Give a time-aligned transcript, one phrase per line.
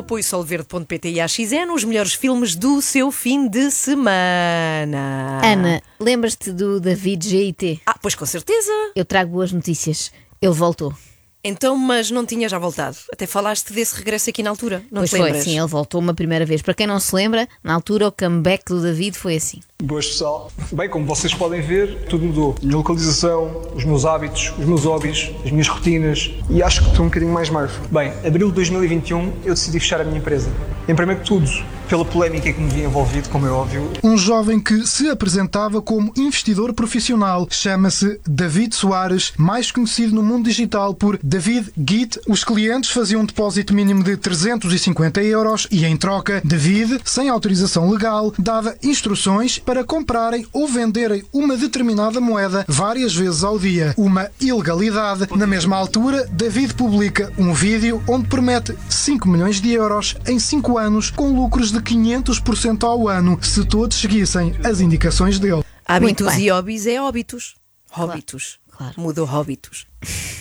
[0.00, 5.40] apoio solverde.pt e AXN, os melhores filmes do seu fim de semana.
[5.44, 7.82] Ana, lembras-te do David GIT?
[7.86, 8.70] Ah, pois com certeza.
[8.94, 10.12] Eu trago boas notícias.
[10.40, 10.94] Ele voltou.
[11.42, 12.96] Então, mas não tinha já voltado.
[13.12, 14.82] Até falaste desse regresso aqui na altura.
[14.90, 15.44] Não pois te foi, lembras?
[15.44, 16.60] sim, ele voltou uma primeira vez.
[16.60, 19.60] Para quem não se lembra, na altura o comeback do David foi assim.
[19.82, 20.50] Boas pessoal.
[20.72, 22.54] Bem, como vocês podem ver, tudo mudou.
[22.60, 26.90] A minha localização, os meus hábitos, os meus hobbies, as minhas rotinas e acho que
[26.90, 27.80] estou um bocadinho mais marfo.
[27.90, 30.50] Bem, abril de 2021 eu decidi fechar a minha empresa.
[30.86, 31.48] Em primeiro que tudo,
[31.90, 33.90] pela polémica que me vi envolvido, como é óbvio.
[34.02, 40.44] Um jovem que se apresentava como investidor profissional chama-se David Soares, mais conhecido no mundo
[40.44, 42.20] digital por David Git.
[42.28, 47.90] Os clientes faziam um depósito mínimo de 350 euros e, em troca, David, sem autorização
[47.90, 53.94] legal, dava instruções para comprarem ou venderem uma determinada moeda várias vezes ao dia.
[53.96, 55.28] Uma ilegalidade.
[55.36, 60.76] Na mesma altura, David publica um vídeo onde promete 5 milhões de euros em 5
[60.76, 65.62] anos com lucros de 500% ao ano se todos seguissem as indicações dele.
[65.86, 67.54] Hábitos e hobbies é óbitos.
[67.96, 68.58] Hóbitos.
[68.76, 68.94] claro.
[68.96, 69.86] Mudou hóbitos.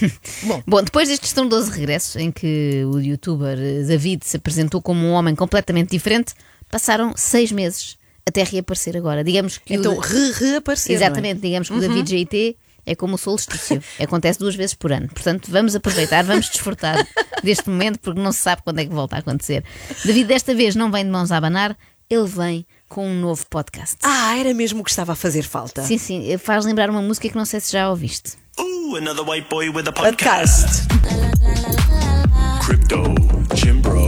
[0.66, 5.12] Bom, depois deste estrondoso regresso em que o youtuber eh, David se apresentou como um
[5.12, 6.34] homem completamente diferente,
[6.68, 7.99] passaram seis meses
[8.30, 9.24] até reaparecer agora.
[9.24, 10.92] Digamos que o Então, da- re reaparecer.
[10.94, 10.96] é?
[10.96, 12.56] Exatamente, digamos que o David GT
[12.86, 15.08] é como o solstício, acontece duas vezes por ano.
[15.10, 17.06] Portanto, vamos aproveitar, vamos desfrutar
[17.44, 19.64] deste momento porque não se sabe quando é que volta a acontecer.
[20.06, 21.78] David desta vez não vem de mãos a abanar,
[22.10, 23.98] ele vem com um novo podcast.
[24.02, 25.84] Ah, era mesmo o que estava a fazer falta.
[25.84, 28.32] Sim, sim, faz lembrar uma música que não sei se já ouviste.
[28.60, 30.88] Ooh, another white boy with a podcast.
[30.88, 30.88] Podcast.
[32.66, 33.04] Crypto,
[33.56, 34.08] Jim Bro.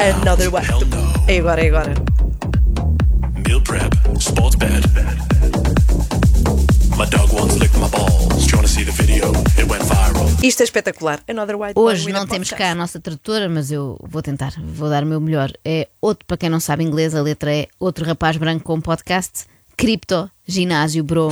[0.00, 1.15] Another one.
[1.28, 1.94] É agora, é agora.
[3.46, 4.86] Meal prep, sports bed.
[6.96, 8.46] My dog once licked my balls.
[8.46, 9.32] Do you wanna see the video?
[9.58, 10.24] It went viral.
[10.42, 11.20] Isto é espetacular.
[11.28, 15.02] Another white Hoje não temos cá a nossa tradutora, mas eu vou tentar, vou dar
[15.02, 15.50] o meu melhor.
[15.64, 19.46] É outro, para quem não sabe inglês, a letra é outro rapaz branco com podcast,
[19.76, 21.28] cripto, ginásio, bro,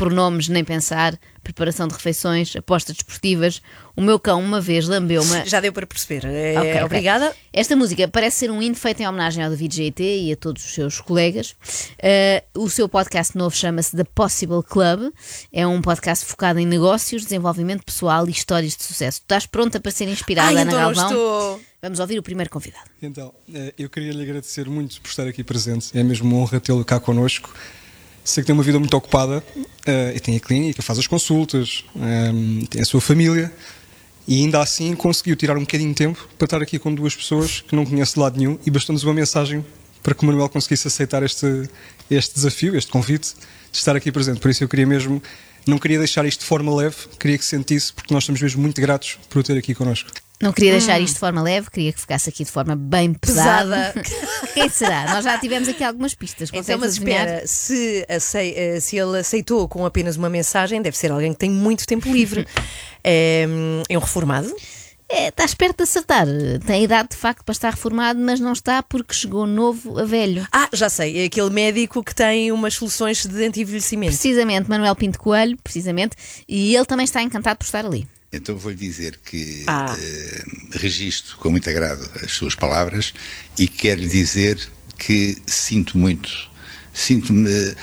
[0.00, 3.60] pronomes, nem pensar, preparação de refeições, apostas desportivas.
[3.94, 5.44] O meu cão uma vez lambeu-me.
[5.44, 6.24] Já deu para perceber.
[6.24, 6.84] É, Ok, ok.
[6.84, 7.36] Obrigada.
[7.52, 10.64] Esta música parece ser um hino feito em homenagem ao David GT e a todos
[10.64, 11.54] os seus colegas.
[11.98, 15.12] Eh, o seu podcast novo chama-se The Possible Club.
[15.52, 19.18] É um podcast focado em negócios, desenvolvimento pessoal e histórias de sucesso.
[19.20, 21.04] Estás pronta para ser inspirada, Ai, Ana então Galvão?
[21.10, 21.60] estou.
[21.82, 22.84] Vamos ouvir o primeiro convidado.
[23.02, 25.90] Então, eh, eu queria lhe agradecer muito por estar aqui presente.
[25.98, 27.52] É mesmo uma honra tê-lo cá connosco.
[28.24, 29.42] Sei que tem uma vida muito ocupada
[29.86, 33.52] eh, e tem a clínica, faz as consultas, eh, tem a sua família
[34.28, 37.62] e ainda assim conseguiu tirar um bocadinho de tempo para estar aqui com duas pessoas
[37.62, 39.64] que não conhece de lado nenhum e bastou-nos uma mensagem
[40.02, 41.68] para que o Manuel conseguisse aceitar este,
[42.10, 43.34] este desafio, este convite
[43.72, 44.40] de estar aqui presente.
[44.40, 45.22] Por isso eu queria mesmo,
[45.66, 48.80] não queria deixar isto de forma leve, queria que sentisse, porque nós estamos mesmo muito
[48.80, 50.10] gratos por o ter aqui connosco.
[50.40, 53.92] Não queria deixar isto de forma leve, queria que ficasse aqui de forma bem pesada.
[54.54, 55.12] Quem será?
[55.12, 56.48] Nós já tivemos aqui algumas pistas.
[56.52, 57.26] Então, mas adivinhar?
[57.26, 61.38] espera, se, acei- eh, se ele aceitou com apenas uma mensagem, deve ser alguém que
[61.38, 62.46] tem muito tempo livre.
[63.04, 63.46] é,
[63.88, 64.50] é um reformado?
[65.12, 66.24] É, estás perto de acertar.
[66.64, 70.46] Tem idade de facto para estar reformado, mas não está porque chegou novo a velho.
[70.52, 74.12] Ah, já sei, é aquele médico que tem umas soluções de anti-envelhecimento.
[74.12, 76.16] Precisamente, Manuel Pinto Coelho, precisamente,
[76.48, 78.06] e ele também está encantado por estar ali.
[78.32, 79.96] Então vou-lhe dizer que Ah.
[79.98, 80.42] eh,
[80.72, 83.12] registro com muito agrado as suas palavras
[83.58, 84.56] e quero lhe dizer
[84.96, 86.30] que sinto muito,
[86.94, 87.74] sinto-me eh,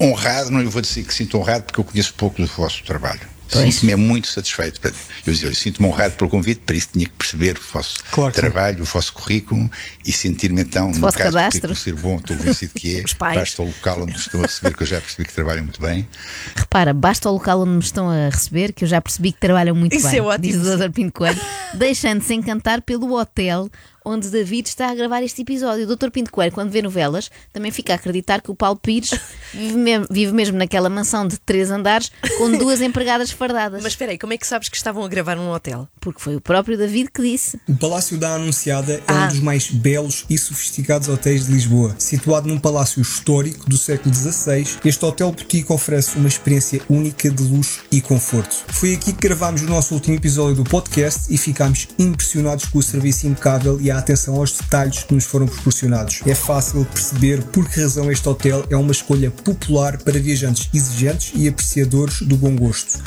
[0.00, 3.28] honrado, não lhe vou dizer que sinto honrado porque eu conheço pouco do vosso trabalho.
[3.50, 4.80] Sinto-me é muito satisfeito.
[5.26, 8.32] Eu, dizia, eu sinto-me honrado pelo convite, para isso tinha que perceber o vosso Claro
[8.32, 8.46] que sim.
[8.46, 9.70] trabalho, o vosso currículo
[10.06, 11.72] e sentir-me então, no vosso caso cadastro.
[11.72, 14.82] de ser bom, estou convencido que é, basta o local onde estou a receber, que
[14.82, 16.08] eu já percebi que trabalham muito bem.
[16.54, 19.74] Repara, basta o local onde me estão a receber, que eu já percebi que trabalham
[19.74, 20.18] muito Isso bem.
[20.18, 20.42] é ótimo.
[20.52, 20.90] Diz o Dr.
[20.90, 21.40] Pinto Coelho,
[21.74, 23.68] deixando-se encantar pelo hotel
[24.04, 25.84] onde David está a gravar este episódio.
[25.88, 26.10] O Dr.
[26.10, 29.10] Pinto Coelho, quando vê novelas, também fica a acreditar que o Paulo Pires
[29.52, 33.82] vive mesmo, vive mesmo naquela mansão de três andares com duas empregadas fardadas.
[33.82, 35.88] Mas espera aí, como é que sabes que estavam a gravar num hotel?
[36.00, 37.60] Porque foi o próprio David que disse.
[37.68, 39.24] O Palácio da Anunciada é Ah.
[39.24, 41.94] um dos mais belos e sofisticados hotéis de Lisboa.
[41.98, 47.42] Situado num palácio histórico do século XVI, este hotel boutique oferece uma experiência única de
[47.42, 48.64] luxo e conforto.
[48.68, 52.82] Foi aqui que gravámos o nosso último episódio do podcast e ficámos impressionados com o
[52.82, 56.20] serviço impecável e a atenção aos detalhes que nos foram proporcionados.
[56.26, 61.32] É fácil perceber por que razão este hotel é uma escolha popular para viajantes exigentes
[61.34, 63.02] e apreciadores do bom gosto.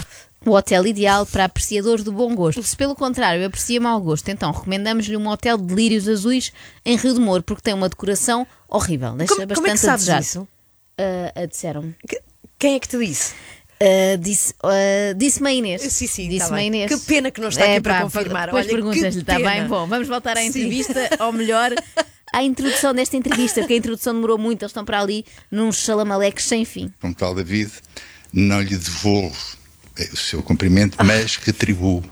[0.45, 2.61] O hotel ideal para apreciadores do bom gosto.
[2.63, 6.51] Se pelo contrário aprecia mau gosto, então recomendamos-lhe um hotel de lírios azuis
[6.85, 9.13] em Rio de Moro, porque tem uma decoração horrível.
[9.13, 10.21] Deixa Como, bastante como é que sabes a desejar.
[10.21, 10.47] isso?
[10.97, 11.95] Ah, ah, disseram-me.
[12.07, 12.21] Que-
[12.59, 13.33] Quem é que te disse?
[13.83, 15.81] Ah, disse, ah, disse-me a Inês.
[15.81, 16.63] Sim, sim, disse tá.
[16.63, 16.89] Inês.
[16.89, 18.45] Que pena que não está aqui para confirmar.
[18.45, 19.67] Depois perguntas-lhe, está bem?
[19.67, 20.47] Bom, vamos voltar à Sim.
[20.47, 21.71] entrevista, ou melhor,
[22.31, 26.45] à introdução desta entrevista, porque a introdução demorou muito, eles estão para ali num xalamaleques
[26.45, 26.93] sem fim.
[27.01, 27.71] Como tal David,
[28.31, 29.57] não lhe devolvo
[29.97, 32.03] eh, o seu cumprimento, mas retribuo.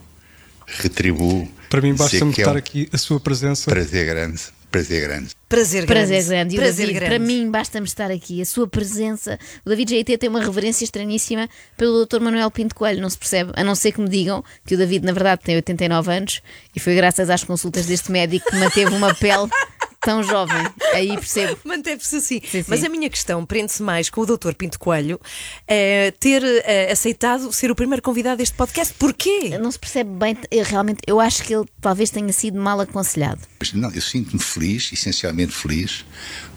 [0.68, 1.48] Retribuo.
[1.70, 3.70] Para mim, basta-me é estar um aqui a sua presença.
[3.70, 4.42] Prazer grande.
[4.72, 5.32] Prazer grande.
[5.50, 6.08] Prazer grande.
[6.08, 6.56] Prazer grande.
[6.56, 7.16] E o Prazer David, grande.
[7.16, 8.42] para mim, basta-me estar aqui.
[8.42, 9.38] A sua presença.
[9.66, 12.22] O David GT tem uma reverência estranhíssima pelo Dr.
[12.22, 13.52] Manuel Pinto Coelho, não se percebe.
[13.56, 16.42] A não ser que me digam que o David, na verdade, tem 89 anos
[16.74, 19.50] e foi graças às consultas deste médico que manteve uma pele
[20.02, 20.68] tão jovem.
[20.94, 21.58] Aí percebo.
[21.64, 22.42] Manteve-se assim.
[22.42, 22.66] Sim, sim.
[22.68, 24.54] Mas a minha questão prende-se mais com o Dr.
[24.54, 25.20] Pinto Coelho
[25.68, 28.94] eh, ter eh, aceitado ser o primeiro convidado deste podcast.
[28.96, 29.58] Porquê?
[29.60, 33.42] Não se percebe bem, eu realmente, eu acho que ele talvez tenha sido mal aconselhado.
[33.60, 36.06] Mas não, eu sinto-me feliz, essencialmente feliz,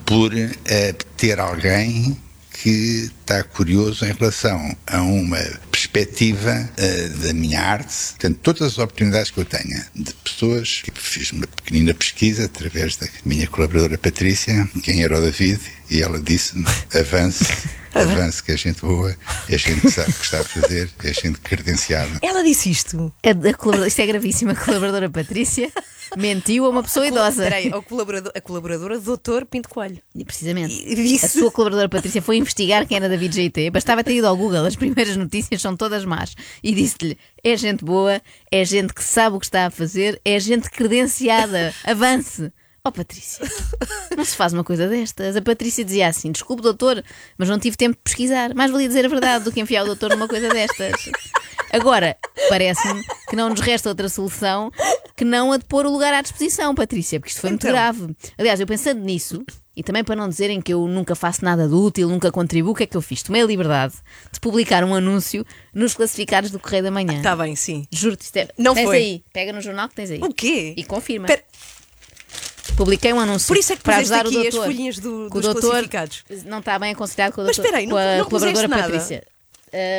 [0.05, 2.17] por eh, ter alguém
[2.63, 5.39] que está curioso em relação a uma
[5.89, 10.91] perspectiva eh, da minha arte, portanto, todas as oportunidades que eu tenha de pessoas, que
[10.95, 15.61] fiz uma pequenina pesquisa através da minha colaboradora Patrícia, quem era o David,
[15.91, 17.45] e ela disse-me: avance,
[18.01, 19.17] avance, que é gente boa,
[19.49, 22.19] é gente que sabe o que está a fazer, é gente credenciada.
[22.23, 23.13] Ela disse isto.
[23.25, 24.51] A, a colaboradora- isto é gravíssimo.
[24.51, 25.71] A colaboradora Patrícia
[26.17, 27.43] mentiu a uma pessoa idosa.
[27.45, 29.45] Espera aí, a colaboradora, a colaboradora do Dr.
[29.47, 29.99] Pinto Coelho.
[30.25, 30.95] Precisamente.
[30.95, 33.71] Disse- A sua colaboradora Patrícia foi investigar quem era David GT.
[33.71, 36.35] Bastava ter ido ao Google, as primeiras notícias são todas más.
[36.63, 38.21] E disse-lhe: é gente boa,
[38.51, 41.73] é gente que sabe o que está a fazer, é gente credenciada.
[41.85, 42.53] Avance.
[42.87, 43.43] Oh, Patrícia,
[44.15, 45.35] não se faz uma coisa destas.
[45.37, 47.03] A Patrícia dizia assim: desculpe, doutor,
[47.39, 48.55] mas não tive tempo de pesquisar.
[48.55, 50.93] Mais valia dizer a verdade do que enfiar o doutor numa coisa destas.
[51.73, 52.15] Agora,
[52.51, 54.71] parece-me que não nos resta outra solução
[55.17, 57.73] que não a de pôr o lugar à disposição, Patrícia, porque isto foi muito Então.
[57.73, 58.15] grave.
[58.37, 59.43] Aliás, eu pensando nisso,
[59.75, 62.75] e também para não dizerem que eu nunca faço nada de útil, nunca contribuo, o
[62.75, 63.23] que é que eu fiz?
[63.23, 63.95] Tomei a liberdade
[64.31, 67.17] de publicar um anúncio nos classificados do Correio da Manhã.
[67.17, 67.87] Está bem, sim.
[67.91, 68.49] Juro-te, é...
[68.59, 68.97] Não tens foi.
[68.99, 70.21] aí, pega no jornal que tens aí.
[70.21, 70.75] O quê?
[70.77, 71.27] E confirma.
[71.27, 71.45] Espera,
[72.77, 74.65] Publiquei um anúncio Por isso é que para ajudar o aqui as doutor.
[74.67, 76.25] folhinhas do- Que o dos doutor classificados.
[76.45, 78.83] Não está bem aconselhado com Mas doutor, espera aí, com não- a não colaboradora nada.
[78.85, 79.27] Patrícia.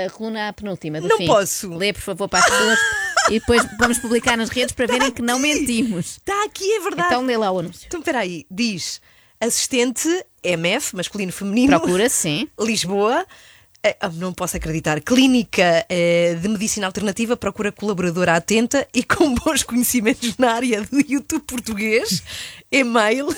[0.08, 1.26] A coluna penúltima do Não fim.
[1.28, 1.70] posso.
[1.76, 2.80] Lê, por favor, para as pessoas
[3.30, 6.18] e depois vamos publicar nas redes para verem que não mentimos.
[6.18, 7.08] Está aqui, é verdade.
[7.10, 7.84] Então lê lá o anúncio.
[7.86, 8.46] Então, espera aí.
[8.50, 9.02] Diz
[9.40, 10.08] assistente
[10.44, 11.78] MF, masculino feminino.
[11.80, 12.48] Procura, sim.
[12.60, 13.26] Lisboa.
[13.88, 15.00] Eh, ah, não posso acreditar.
[15.00, 21.00] Clínica eh, de Medicina Alternativa procura colaboradora atenta e com bons conhecimentos na área do
[21.08, 22.24] YouTube português.
[22.72, 23.28] E-mail.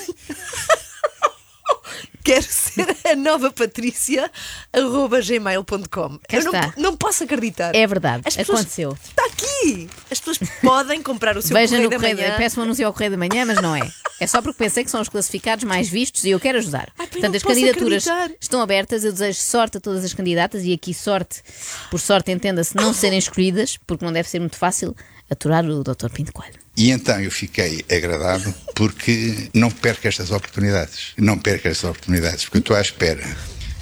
[2.24, 4.30] Quero ser a nova Patrícia,
[4.72, 6.18] arroba gmail.com.
[6.30, 7.74] Eu não, não posso acreditar.
[7.74, 8.98] É verdade, As pessoas- aconteceu.
[9.02, 9.88] Está aqui!
[10.10, 12.36] As pessoas podem comprar o seu Veja correio no da correio, manhã.
[12.36, 13.80] peço um anúncio ao Correio da Manhã, mas não é.
[14.20, 16.90] É só porque pensei que são os classificados mais vistos e eu quero ajudar.
[16.98, 18.36] Ai, Portanto, as candidaturas acreditar.
[18.40, 19.04] estão abertas.
[19.04, 21.42] Eu desejo sorte a todas as candidatas e aqui sorte,
[21.90, 24.94] por sorte, entenda-se, não serem escolhidas, porque não deve ser muito fácil
[25.30, 26.10] aturar o Dr.
[26.12, 26.58] Pinto Coelho.
[26.76, 31.12] E então eu fiquei agradado porque não perco estas oportunidades.
[31.16, 33.24] Não perco estas oportunidades, porque eu estou à espera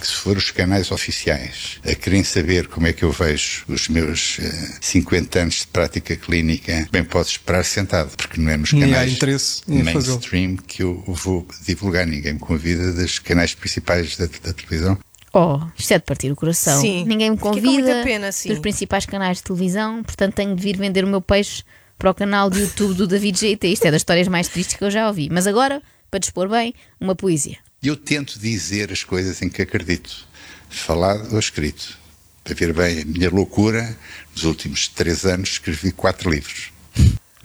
[0.01, 3.89] que se for os canais oficiais a querem saber como é que eu vejo os
[3.89, 8.71] meus eh, 50 anos de prática clínica, bem posso esperar sentado, porque não é nos
[8.71, 9.19] canais
[9.67, 12.07] mainstream que eu vou divulgar.
[12.07, 14.99] Ninguém me convida dos canais principais da, da televisão.
[15.33, 16.81] Oh, isto é de partir o coração.
[16.81, 17.05] Sim.
[17.05, 18.49] Ninguém me convida pena, sim.
[18.49, 21.63] dos principais canais de televisão, portanto tenho de vir vender o meu peixe
[21.99, 23.69] para o canal de YouTube do David GT.
[23.69, 25.29] Isto é das histórias mais tristes que eu já ouvi.
[25.31, 27.59] Mas agora, para dispor bem, uma poesia.
[27.87, 30.27] Eu tento dizer as coisas em que acredito,
[30.69, 31.97] falado ou escrito.
[32.43, 33.97] Para ver bem a minha loucura,
[34.35, 36.73] nos últimos três anos escrevi quatro livros.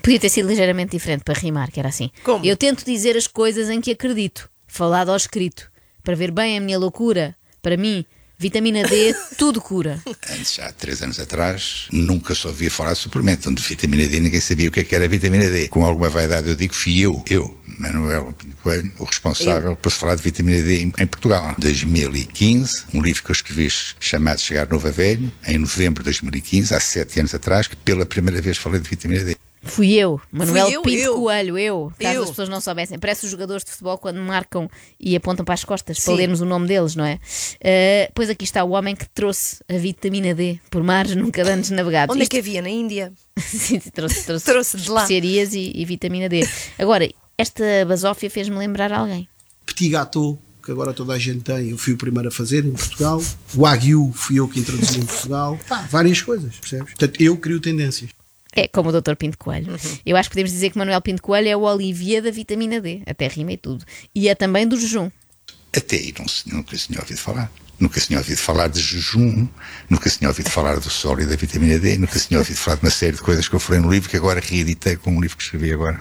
[0.02, 2.10] Podia ter sido ligeiramente diferente para rimar, que era assim.
[2.24, 2.44] Como?
[2.44, 5.70] Eu tento dizer as coisas em que acredito, falado ou escrito,
[6.02, 7.36] para ver bem a minha loucura.
[7.62, 8.04] Para mim,
[8.38, 10.02] vitamina D, tudo cura.
[10.30, 13.48] Antes, há três anos atrás, nunca só ouvia falar de suplemento.
[13.48, 15.68] Onde vitamina D, ninguém sabia o que é que era vitamina D.
[15.68, 20.14] Com alguma vaidade, eu digo, fui eu, eu, Manuel Coelho, o responsável por se falar
[20.14, 21.54] de vitamina D em, em Portugal.
[21.58, 23.68] 2015, um livro que eu escrevi
[24.00, 28.06] chamado Chegar Novo a Velho, em novembro de 2015, há sete anos atrás, que pela
[28.06, 29.36] primeira vez falei de vitamina D.
[29.64, 31.14] Fui eu, Manuel Fui eu, Pinto eu.
[31.14, 31.92] Coelho, eu.
[31.98, 32.22] Caso Eu.
[32.24, 32.98] as pessoas não soubessem.
[32.98, 36.16] Parece os jogadores de futebol quando marcam e apontam para as costas para Sim.
[36.18, 37.14] lermos o nome deles, não é?
[37.60, 41.70] Uh, pois aqui está o homem que trouxe a vitamina D por mares nunca antes
[41.70, 42.12] navegados.
[42.12, 42.60] Onde é Isto- que havia?
[42.60, 43.12] Na Índia?
[43.38, 45.02] Sim, trouxe, trouxe, Trouxe de lá.
[45.02, 46.46] especiarias e, e vitamina D.
[46.78, 49.28] Agora, esta basófia fez-me lembrar alguém.
[49.64, 52.72] Petit gâteau, que agora toda a gente tem, eu fui o primeiro a fazer em
[52.72, 53.22] Portugal.
[53.54, 55.58] O Aguiu fui eu que introduzi em Portugal.
[55.68, 56.86] Pá, várias coisas, percebes?
[56.94, 58.10] Portanto, eu crio tendências.
[58.54, 59.14] É como o Dr.
[59.14, 59.72] Pinto Coelho.
[59.72, 59.98] Uhum.
[60.04, 63.02] Eu acho que podemos dizer que Manuel Pinto Coelho é o Olivia da vitamina D.
[63.06, 63.84] Até rima e tudo.
[64.14, 65.10] E é também do jejum.
[65.74, 66.26] Até aí não
[66.58, 67.50] nunca se tinha ouvido falar.
[67.80, 69.48] Nunca se tinha ouvido falar de jejum,
[69.90, 72.56] nunca se tinha ouvido falar do sol e da vitamina D, nunca se tinha ouvido
[72.56, 75.10] falar de uma série de coisas que eu falei no livro que agora reeditei com
[75.10, 75.98] um livro que escrevi agora.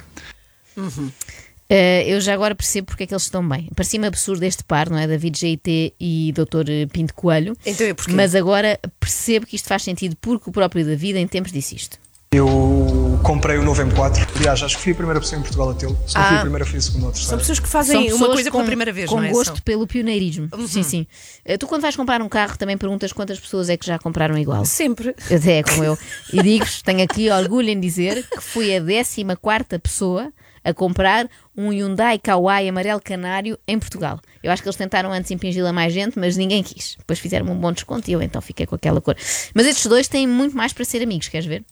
[1.74, 3.70] Eh, eu já agora percebo porque é que eles estão bem.
[3.74, 5.08] Parecia-me absurdo este par, não é?
[5.08, 6.91] David GT e Dr.
[6.91, 7.55] Pinto Coelho.
[7.65, 8.12] Então é porquê?
[8.12, 11.98] Mas agora percebo que isto faz sentido porque o próprio David em tempos disse isto.
[12.33, 14.25] Eu comprei o novo M4.
[14.38, 15.97] Aliás, acho que fui a primeira pessoa em Portugal a tê-lo.
[16.07, 16.38] Se não fui Ah.
[16.38, 17.38] a primeira, fui a segunda ou a São terceira.
[17.39, 19.31] pessoas que São fazem uma pessoas coisa com, pela primeira vez, com não é?
[19.31, 19.61] gosto São- Uhum.
[19.65, 20.50] pelo pioneirismo.
[20.65, 21.07] Sim, sim.
[21.43, 24.38] Eh, Tu, quando vais comprar um carro, também perguntas quantas pessoas é que já compraram
[24.38, 24.63] igual.
[24.63, 25.13] Sempre.
[25.29, 25.97] Até é como eu.
[26.31, 30.31] E digo-vos, tenho aqui orgulho em dizer que fui a 14 pessoa
[30.63, 34.21] a comprar um Hyundai Kauai amarelo canário em Portugal.
[34.41, 36.95] Eu acho que eles tentaram antes impingir a mais gente, mas ninguém quis.
[36.97, 39.17] Depois fizeram um bom desconto e eu então fiquei com aquela cor.
[39.53, 41.65] Mas estes dois têm muito mais para ser amigos, queres ver?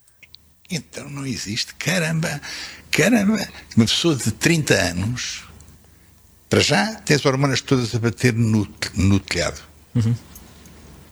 [0.70, 1.74] Então não existe.
[1.76, 2.40] Caramba,
[2.92, 3.48] caramba.
[3.76, 5.44] Uma pessoa de 30 anos,
[6.50, 9.62] para já, tem as hormonas todas a bater no, no telhado.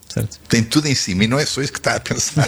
[0.08, 0.40] Certo.
[0.48, 2.48] Tem tudo em cima e não é só isso que está a pensar.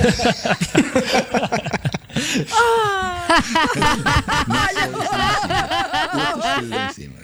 [6.55, 7.15] Coisas em cima.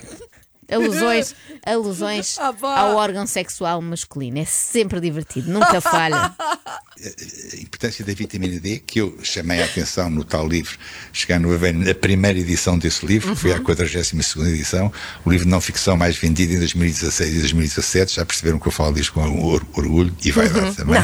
[0.72, 4.38] Alusões, alusões Ah, ao órgão sexual masculino.
[4.39, 6.34] É sempre divertido, nunca falha.
[6.39, 10.77] a importância da vitamina D, que eu chamei a atenção no tal livro,
[11.12, 14.91] chegar no Avelho, na primeira edição desse livro, que foi a 42 edição,
[15.25, 18.15] o livro de não ficção mais vendido em 2016 e 2017.
[18.15, 21.01] Já perceberam que eu falo disto com or- orgulho e vaidade também.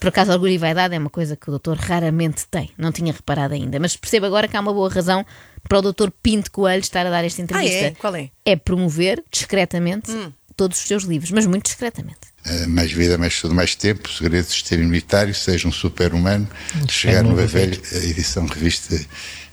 [0.00, 2.70] Por acaso, orgulho e vaidade é uma coisa que o doutor raramente tem.
[2.78, 3.80] Não tinha reparado ainda.
[3.80, 5.26] Mas percebo agora que há uma boa razão
[5.68, 7.86] para o doutor Pinto Coelho estar a dar esta entrevista.
[7.86, 7.90] é?
[7.92, 8.30] Qual é?
[8.44, 10.10] É promover, discretamente,
[10.56, 12.18] todos os seus livros, mas muito discretamente.
[12.46, 16.48] Uh, mais vida, mais tudo, mais tempo, o segredo de ser militário, seja um super-humano,
[16.88, 18.98] chegar no Avelho, a edição revista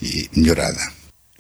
[0.02, 0.80] e melhorada.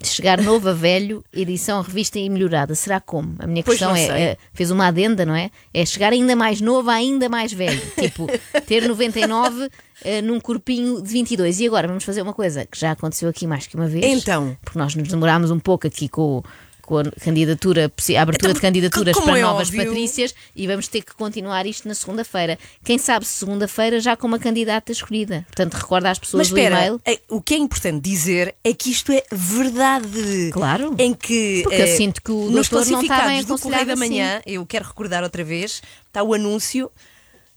[0.05, 2.75] Chegar novo a velho, edição revista e melhorada.
[2.75, 3.35] Será como?
[3.39, 5.49] A minha Pois questão é, é, fez uma adenda, não é?
[5.73, 7.81] É chegar ainda mais novo ainda mais velho.
[7.99, 8.27] Tipo,
[8.65, 9.69] ter 99
[10.03, 11.59] eh, num corpinho de 22.
[11.59, 14.05] E agora vamos fazer uma coisa que já aconteceu aqui mais que uma vez.
[14.05, 14.55] Então?
[14.63, 16.43] Porque nós nos demorámos um pouco aqui com, o-
[16.85, 20.87] com a candidatura, a abertura Então, de candidaturas para é novas óbvio- patrícias e vamos
[20.87, 22.57] ter que continuar isto na segunda-feira.
[22.83, 25.43] Quem sabe se segunda-feira já com uma candidata escolhida.
[25.47, 27.01] Portanto, recorda às pessoas Mas do espera, e-mail.
[27.05, 30.49] é- o que é importante dizer é que isto é verdade.
[30.53, 30.95] Claro.
[30.97, 34.41] Em que Porque eu eh, sinto que o nos classificados do Correio da aconselhado Manhã,
[34.45, 36.91] eu quero recordar outra vez, está o anúncio.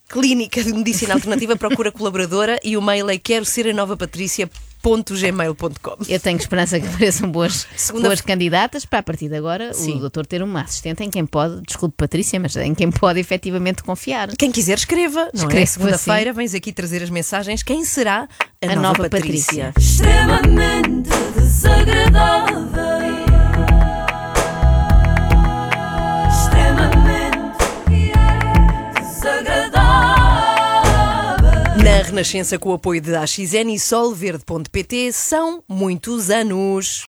[0.07, 3.95] Clínica de Medicina Alternativa procura colaboradora e o mail é quero ser a nova
[4.81, 5.97] patrícia.gmail.com.
[6.07, 9.97] Eu tenho esperança que apareçam boas, Segunda- boas candidatas para a partir de agora Sim.
[9.97, 13.83] o doutor ter uma assistente em quem pode, desculpe Patrícia, mas em quem pode efetivamente
[13.83, 14.29] confiar.
[14.37, 15.29] Quem quiser, escreva.
[15.33, 15.45] Não é?
[15.63, 17.63] Escreva, Segunda-feira vens aqui trazer as mensagens.
[17.63, 18.27] Quem será
[18.61, 19.65] a, A nova, nova Patrícia?
[19.67, 19.73] Patrícia.
[19.77, 23.28] extremamente desagradável.
[32.09, 37.07] Renascença, com o apoio de AXN e solverde.pt, são muitos anos.